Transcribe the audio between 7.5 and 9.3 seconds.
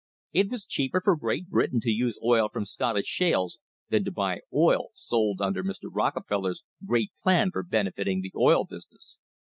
for benefiting the oil business.